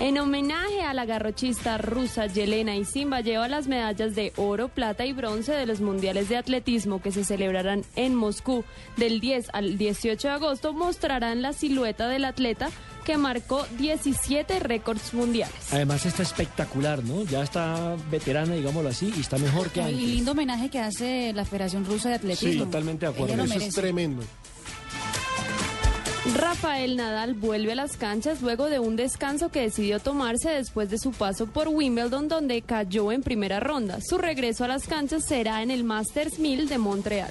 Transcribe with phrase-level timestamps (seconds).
[0.00, 5.12] En homenaje a la garrochista rusa Yelena Isimba lleva las medallas de oro, plata y
[5.12, 8.64] bronce de los mundiales de atletismo que se celebrarán en Moscú
[8.96, 10.72] del 10 al 18 de agosto.
[10.72, 12.70] Mostrarán la silueta del atleta
[13.04, 15.54] que marcó 17 récords mundiales.
[15.70, 17.24] Además está espectacular, ¿no?
[17.24, 20.00] Ya está veterana, digámoslo así, y está mejor que antes.
[20.00, 22.52] Y lindo homenaje que hace la Federación Rusa de Atletismo.
[22.52, 23.34] Sí, totalmente de acuerdo.
[23.34, 24.22] Ella lo Eso es tremendo.
[26.36, 30.98] Rafael Nadal vuelve a las canchas luego de un descanso que decidió tomarse después de
[30.98, 33.98] su paso por Wimbledon donde cayó en primera ronda.
[34.06, 37.30] Su regreso a las canchas será en el Masters 1000 de Montreal.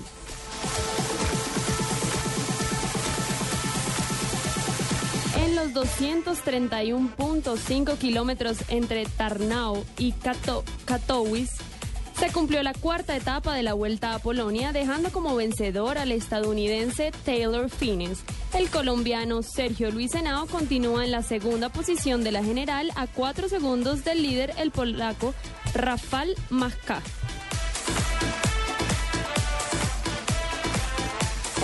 [5.37, 11.53] En los 231.5 kilómetros entre Tarnao y Kato- Katowice,
[12.19, 17.11] se cumplió la cuarta etapa de la Vuelta a Polonia, dejando como vencedor al estadounidense
[17.23, 18.11] Taylor Finney.
[18.53, 23.47] El colombiano Sergio Luis Henao continúa en la segunda posición de la general a cuatro
[23.47, 25.33] segundos del líder, el polaco
[25.73, 27.01] Rafał Majka.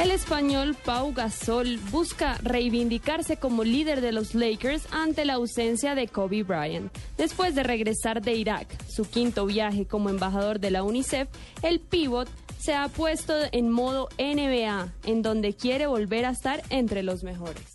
[0.02, 6.10] El español Pau Gasol busca reivindicarse como líder de los Lakers ante la ausencia de
[6.10, 6.92] Kobe Bryant.
[7.18, 11.30] Después de regresar de Irak, su quinto viaje como embajador de la UNICEF,
[11.62, 12.28] el pívot
[12.60, 17.75] se ha puesto en modo NBA, en donde quiere volver a estar entre los mejores.